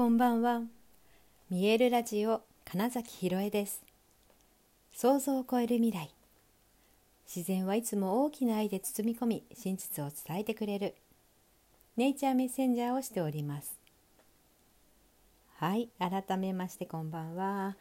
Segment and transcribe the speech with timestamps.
[0.00, 0.62] こんばんは。
[1.50, 3.82] 見えるラジオ金崎ひろえです。
[4.94, 6.08] 想像を超える未来。
[7.26, 10.94] 自然はいつも大きな愛で包み込み、真実を伝えてくれる。
[11.98, 13.78] ネイチャーメッセンジャーをしております。
[15.56, 17.76] はい、改めましてこんばんは。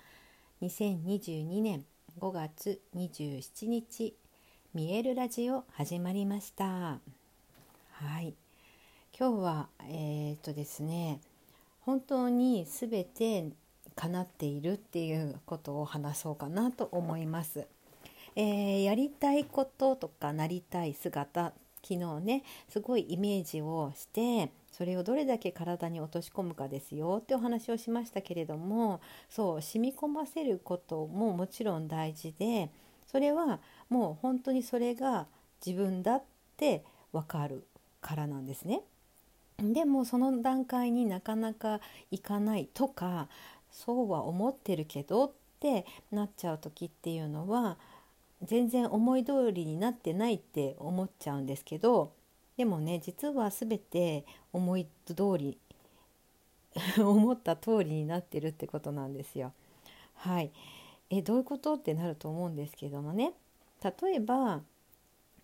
[0.61, 1.85] 2022年
[2.19, 4.13] 5月27日、
[4.73, 6.65] 見えるラジオ始まりました。
[6.65, 6.99] は
[8.19, 8.33] い。
[9.17, 11.21] 今日はえー、っとですね
[11.89, 13.49] 本当に全て
[13.95, 17.65] 叶っているっていうことを話そうかなと思います。
[18.35, 32.69] えー、やりたいこととかなりたい姿昨日ねすごいイメージをしてそれをどれだけ体に落とし込むかですよってお話をしましたけれどもそう染み込ませることももちろん大事で
[33.07, 35.25] それはもう本当にそれが
[35.65, 36.23] 自分だっ
[36.55, 37.65] て分かる
[37.99, 38.83] からなんですね。
[39.61, 41.79] でもその段階になかなか
[42.11, 43.27] いかないとか
[43.71, 47.77] そうは思ってるけどってなっちゃう時っていうのは
[48.41, 52.11] 全然思い通りになってないって思っちゃうんですけど
[52.57, 55.57] でもね実は全て思い通り
[56.97, 59.53] 思った通りになってるってことなんですよ。
[60.15, 60.51] はい、
[61.09, 61.73] えどういうこと？
[61.75, 63.33] ってなると思うんですけどもね。
[63.81, 64.61] 例えば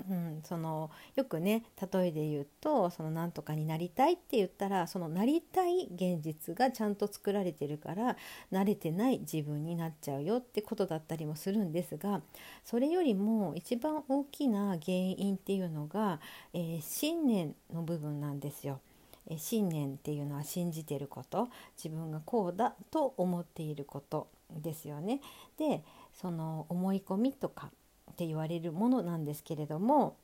[0.10, 8.18] うん、そのよくね例えで言うとそのなんとかになりたいって言ったらそのなりたい現実がちゃんと作られてるから
[8.52, 12.22] 慣れてない自分になっちゃうよってことだったりもするんですが
[12.64, 16.20] それよりも一番大きな原因っていうのが、
[16.54, 18.82] えー、信念の部分なんですよ。
[19.28, 21.50] え信念っていうのは信じてること
[21.84, 25.20] 自分がこうだと思っていることですよね。
[25.58, 27.72] でその思い込みとか
[28.16, 30.16] って言われるものなんですけれども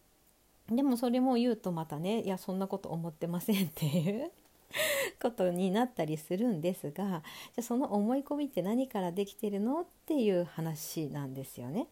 [0.69, 4.31] でもそれも言うとまたねいやそんなこと思ってませんっていう
[5.21, 7.21] ことになったりするんですが
[7.53, 11.87] じゃその思い込みって何からできてるのっていう話なんですよね。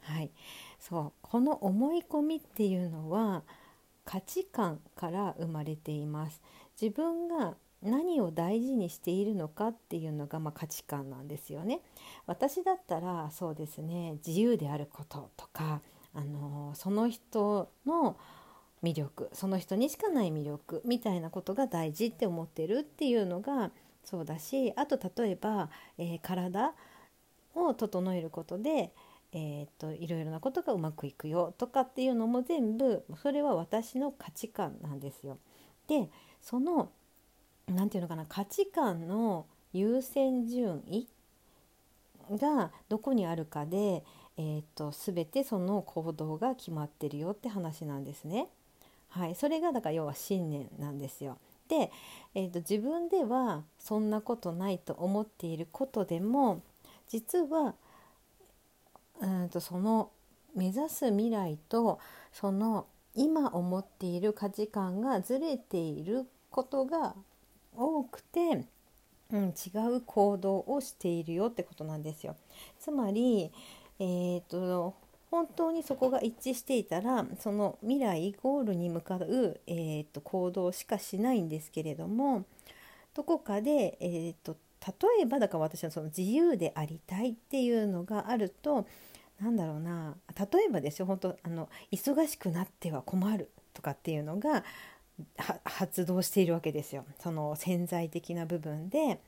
[0.00, 0.30] はい、
[0.80, 3.42] そうこの思い込みっていうのは
[4.04, 6.40] 価値観から生まれています。
[6.80, 11.80] 自分が何を大事にしているのかっていうのが、まあ、価値観なんですよね。
[12.26, 15.80] 私だったらそうですね自由であることとか、
[16.14, 18.16] あのその人の
[18.82, 23.70] 魅力その人にしかない魅力みたいなことが大事って思ってるっていうのが
[24.04, 26.74] そうだしあと例えば、えー、体
[27.54, 28.92] を整えることで、
[29.32, 35.38] えー、っといろいろなことがうまくいくよとかっていうのも全部それは私の価値観なんですよ。
[35.88, 36.90] でその
[37.68, 41.06] 何て言うのかな価値観の優先順位
[42.30, 44.04] がどこにあるかで、
[44.36, 48.48] えーと、全てその行動が決まってるよって話なんですね。
[49.08, 51.38] はい、それがだから要は信念なんですよ。
[51.68, 51.90] で、
[52.34, 56.62] えーと、自分ではそんなことないと思っていることでも
[57.08, 57.74] 実は
[59.20, 60.10] うんとその
[60.54, 61.98] 目指す未来と
[62.32, 67.14] その今思っている価値観がずれていることが
[67.76, 68.66] 多くて、
[69.32, 72.36] うん、違う行動をしているよってことなんですよ。
[72.78, 73.50] つまり、
[73.98, 74.94] えーと、
[75.30, 82.44] 本当にそこが一致していたらその未来ゴールに向かう、えーと、行動しかしないんですけれども
[83.14, 84.56] どこかで、えーと、
[84.86, 88.86] 例えばだから私はその自由でありたいっていうのがあると
[89.40, 94.64] なんだろうな例えばですよ本当あの忙しくなっては困るとかっていうのが
[95.64, 97.04] 発動しているわけですよ。
[97.20, 99.20] その潜在的な部分で。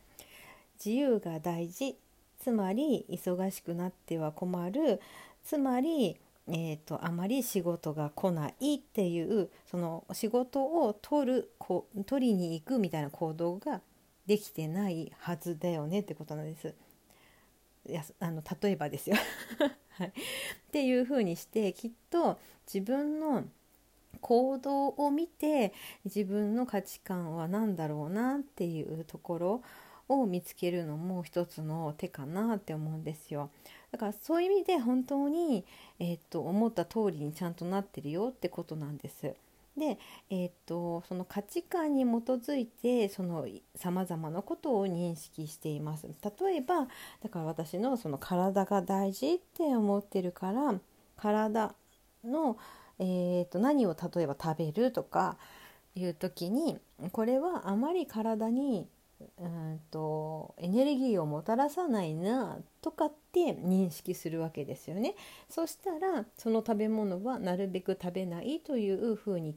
[0.84, 1.96] 自由が大事。
[2.38, 5.00] つまり忙しくなっては困る。
[5.42, 6.16] つまり、
[6.48, 13.80] えーと、あまり仕事が来ないっていうその仕事を取るこ取りに行くみたいな行動が
[14.26, 16.00] できてないはずだよね。
[16.00, 16.74] ってことなんです。
[17.88, 19.16] いやあの例えばですよ。
[19.90, 20.12] はい、っ
[20.72, 23.44] ていうふうにしてきっと自分の
[24.26, 25.72] 行動を見て
[26.04, 29.62] 自分の価値観は何だろうなっていうところ
[30.08, 33.50] を見つけるのも一つの手かなって思うんですよ。
[33.92, 35.64] だからそういう意味で本当に、
[36.00, 39.32] えー、っと思った通りにちゃんとなってるよってことなんです。
[39.76, 39.96] で、
[40.28, 43.46] えー、っとその価値観に基づいてその
[43.76, 46.08] 様々なことを認識しています。
[46.40, 46.88] 例えば
[47.22, 50.74] だから私のその体が大事って思ってるから
[51.16, 51.76] 体
[52.24, 52.56] の
[52.98, 55.36] えーと、何を例えば食べるとか
[55.94, 56.78] いう時に
[57.12, 58.86] これはあまり体に
[59.38, 65.14] うんとエネルギーをもたらさないなとかって認識するわけですよね。
[65.48, 69.54] そしたらその食べ物はなるべく食べないというふうに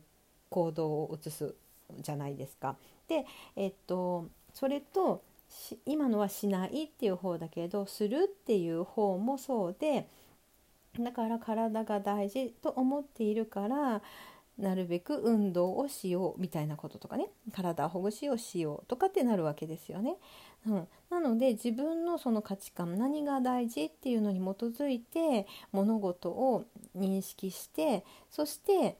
[0.49, 1.55] 行動を移す
[1.99, 2.77] じゃないですか。
[3.07, 3.25] で、
[3.55, 5.23] えっと、それと
[5.85, 10.07] 今のはしないっていう方だけどするっていう方もそうで
[11.03, 14.01] だから体が大事と思っているから
[14.59, 20.17] なるべく運動をしようみたいなこととかね体ほぐしをしようとかってなるわけですよね。
[20.67, 26.65] うん、なので自分のその価値観何が大事っていうのに基づいて物事を
[26.97, 28.97] 認識してそして、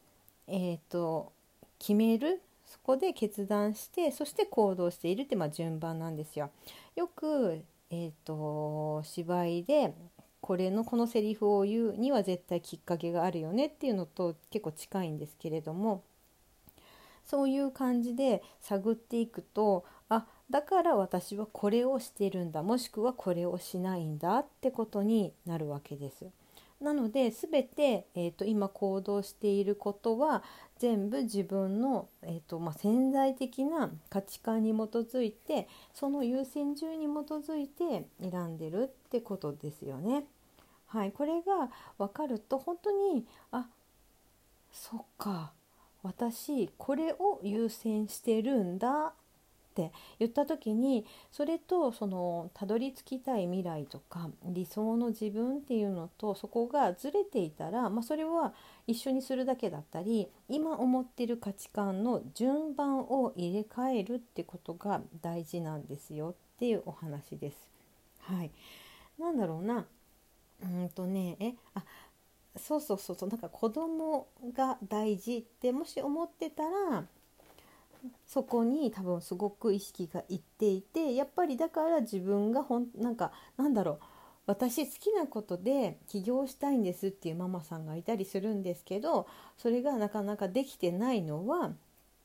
[0.48, 1.34] えーと、
[1.78, 6.50] 決めるそこで決断してそして行動しているってまあ順番なんですよ。
[6.95, 9.94] よく、えーと芝居で
[10.50, 16.01] これのこのセリフを言うには絶対きっかけがあるよねっていうのと結構近いんですけれども
[17.24, 26.25] そういう感じで探っていくとあだから私はこれをしてるんだもしくはこれをしないんだってことになるわけです。
[26.81, 30.42] なので全て、えーと、今行動していることは
[30.80, 40.24] 全部自分の、えーとまあ、潜在的な価値観に基づいてその優先順位に基づいて選んでるってことですよね。
[40.89, 43.68] はい、これが分かると本当にあ
[44.71, 45.51] そっか
[46.01, 49.13] 私これを優先してるんだっ
[49.75, 58.53] て言った時にそれとそのたどり着きたい未来とか理想の自分っていうのとそこがずれていたら、まあ、それは
[58.88, 67.69] 一緒にするだけだったり今思ってる価値観の順番を入れ替えるってことが大事なんですよっていうお話です。
[68.21, 68.51] はい、
[69.19, 69.85] なんだろうな
[70.63, 71.83] うんとねえあ
[72.57, 77.06] そうそうそうそうなんか子供が大事ってもし思ってたら
[78.25, 84.00] そこに多分すごく意識がいっていてやっぱりだから自分がほんなんかなんだろう
[84.45, 89.27] 私好きなことで起業したいんですっていうママさんがいたりするんですけど
[89.57, 91.73] それがなかなかできてないのは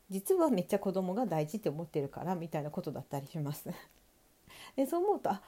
[0.09, 3.69] 実はめっちゃ子供が大事って思ってるからみたいなことだったりします。
[4.75, 5.41] でそう思うとあ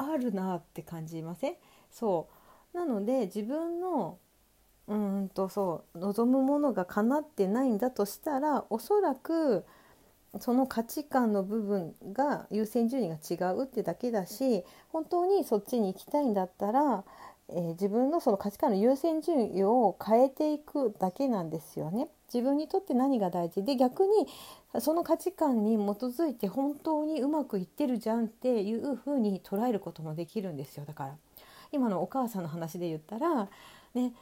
[0.00, 1.56] あるなって感じません？
[1.90, 2.28] そ
[2.74, 4.18] うなので自分の
[4.86, 9.64] うんとそう望むものが叶ってないんだとしたらおそらく
[10.40, 17.04] その価値観の部分が優先順位が違うってだけだし本当にそっちに行きたいんだったら、
[17.48, 22.08] えー、自分のその価値観の優先順位を変えていくだけなんですよね。
[22.32, 23.62] 自分にとって何が大事？
[23.62, 24.10] で逆に
[24.80, 30.84] その価値観に基づいて本当にうまくいってるじゃんっていうふうに捉えることもできるんですよ。
[30.84, 31.14] だから
[31.72, 33.48] 今のお母さんの話で言ったら
[33.94, 34.12] ね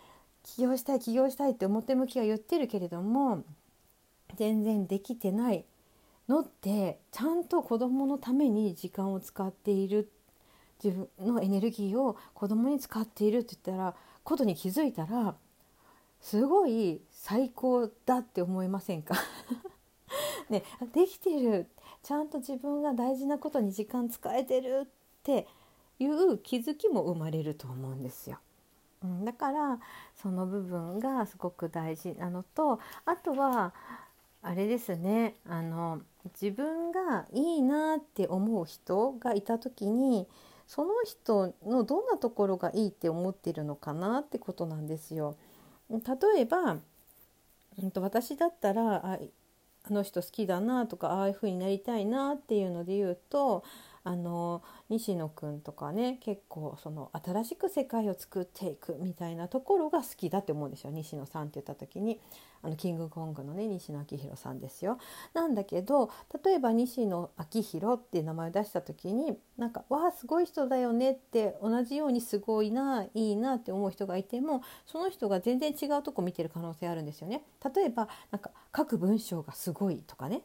[0.43, 3.43] 起業したい起業したいって表向きは言ってるけれども
[4.37, 5.65] 全然できてない
[6.29, 10.11] のってちゃんと子どものために時間を使っている
[10.83, 13.95] 自分のエネルギーを子どもに使っているって言ったら
[14.25, 15.35] ことに気づいたら
[16.21, 19.15] すごい最高だって思いませんか？
[20.49, 21.69] ね、できてる
[22.03, 24.89] ちゃんと自分が大事なことに時間使えてるっ
[25.25, 25.47] て
[25.99, 28.39] いう気づきも生まれると思うんですよ。
[29.03, 29.81] うん、だから
[30.15, 33.75] その部分がすごく大事なのとあとは
[34.43, 36.01] あれですねあの
[36.41, 40.27] 自分がいいなって思う人がいた時に
[40.67, 45.37] その人のどんなところがいいって思ってるのかなってことなんですよ。
[45.91, 46.79] 例えば、
[47.79, 49.19] うん、と私だったらあ
[49.89, 53.63] あの人好きだなとかああいうふうになりたいなっていうので言うと
[54.07, 62.21] あの西野くんとかね結構その新しく世界を作っていくみたいなところが好きだって思うんですよ西野さんって言った時に
[62.63, 64.99] あのキングコングのね西野昭弘さんですよ。
[65.35, 66.11] なんだけど
[66.45, 77.43] 例えば西野昭弘っていう名前を出した時になんか「わあすごい人だよね」って同じようにすごいないいなって思う人がいてもその人が全然違うとこ見てる可能性あるんですよね。
[77.75, 80.43] 例えばなんか書く文章がすごいとかね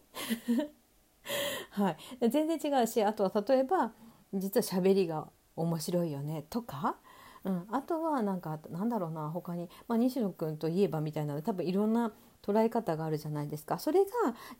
[1.72, 3.94] はい、全然違うしあとは例えば
[4.34, 6.98] 実は喋りが面白いよねとか、
[7.44, 12.12] うん、あとはなんかなんだろうな他に、まあ、西野君といえばみたいな多分いろんな
[12.42, 14.10] 捉え方があるじゃないですかそれが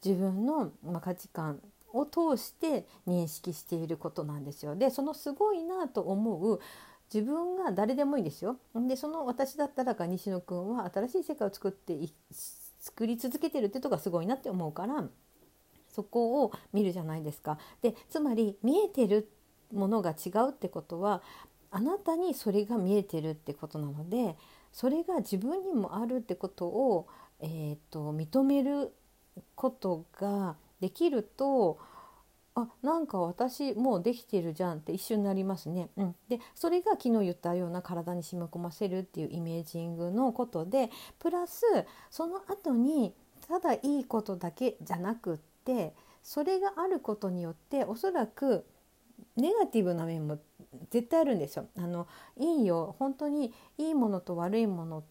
[0.04, 1.62] 自分の、まあ、価値観
[1.94, 4.76] を通して認識していることなんですよ。
[4.76, 6.60] でそのすごいなと思う
[7.14, 8.58] 自分が誰でもいいですよ。
[8.74, 11.98] でその私だったらが西野君は新しい世界を作って
[12.80, 15.04] 作り続けてるってとこがすごいなって思うから
[15.92, 17.58] そこを見るじゃないですか。
[17.82, 19.30] でつまり見えてる
[19.74, 21.22] ものが違うってことは
[21.72, 24.36] あなたにそれが見えてるってことなので
[24.72, 27.08] それが自分にもあるってことを、
[27.40, 28.94] えーと、認める
[29.56, 31.80] ことができると
[32.54, 35.90] あなんか私もうできてるじゃんって一瞬になりますね。
[35.96, 41.64] うん、でそれが昨日言ったような体に染み込ませるっていうイメージングのことでプラス
[42.10, 43.14] その後に
[43.48, 45.51] ただいいことだけじゃなくって
[46.24, 48.66] それがあることによっておそらく
[49.36, 50.40] ネガティブな面も
[50.90, 51.68] 絶対あるんですよ。
[51.78, 55.04] あのいいよ本当にいいものと悪いものっ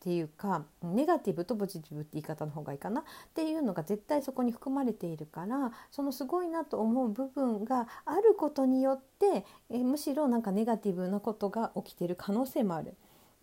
[0.00, 3.00] ていうかネガティブとポジティブって言い方の方がいいかな？
[3.00, 12.94] っていうのが絶対そこに含まれているからそのすごいなと思う部分があることによってえむしろなんかネガティブなことが起きてる可能性もある。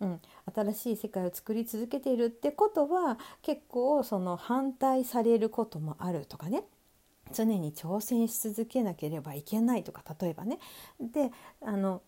[0.02, 0.20] うん、
[0.52, 6.64] 新しい世界を作り続けているってことは結構その反対されることもあるとかね。
[7.32, 10.58] 常に挑戦し続けなければいけないとか例えばね。
[11.00, 11.30] で
[11.62, 12.02] あの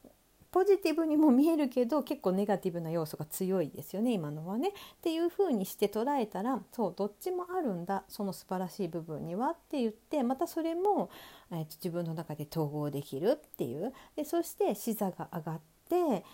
[0.50, 4.68] ポジティブにも見えるけど結構ネガティブな要素が強いですよね今のはね。
[4.68, 11.10] っていう風にして捉えたらそうどっちもあるんだその素晴らしい部分にはって言ってまたそれも、
[11.50, 13.92] えー、自分の中で統合できるっていう。
[14.14, 16.24] でそして視座が上がって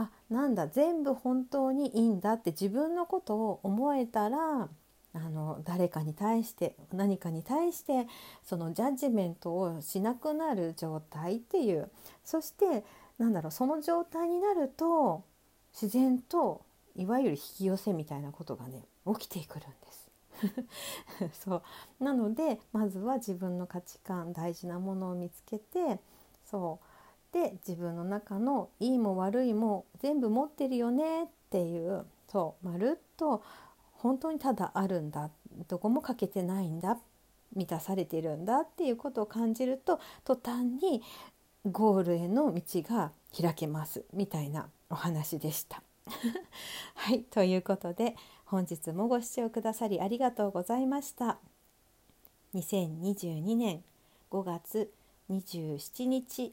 [0.00, 4.68] あなんだ全部本当にいいんだって自分のことを思えたら
[5.12, 8.06] あの誰かに対して何かに対して
[8.42, 11.90] そのジャッジメントをしなくなる状態っていう。
[12.24, 12.84] そして
[13.18, 15.24] なんだろうその状態になると
[15.72, 16.62] 自然と
[16.96, 18.84] いわゆる引き寄せみたいなことがね
[19.18, 20.10] 起きてくるんです。
[21.44, 21.62] そう。
[22.04, 26.00] なのでまずは自分の価値観大事なものを見つけて
[26.46, 26.89] そう。
[27.32, 33.42] で自分の中のいいも悪いも全部持ってるよねっていうそうまるっと
[33.92, 35.30] 本当にただあるんだ
[35.68, 36.98] どこも欠けてないんだ
[37.54, 41.02] 満たされてるんだっていうことを感じると途端に
[41.70, 45.82] ゴールへの道が開けますみたいなお話でした。
[46.94, 51.38] はいということで本日もご視聴くださりありがとうございました。
[52.54, 53.84] 2022年
[54.30, 54.92] 5月
[55.30, 56.52] 27日